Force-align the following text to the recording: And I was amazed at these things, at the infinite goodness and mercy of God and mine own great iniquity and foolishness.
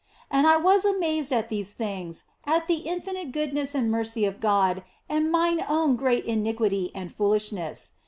And 0.31 0.47
I 0.47 0.57
was 0.57 0.83
amazed 0.83 1.31
at 1.31 1.49
these 1.49 1.73
things, 1.73 2.23
at 2.43 2.65
the 2.67 2.77
infinite 2.89 3.31
goodness 3.31 3.75
and 3.75 3.91
mercy 3.91 4.25
of 4.25 4.39
God 4.41 4.81
and 5.07 5.31
mine 5.31 5.61
own 5.69 5.95
great 5.95 6.25
iniquity 6.25 6.89
and 6.95 7.13
foolishness. 7.13 7.91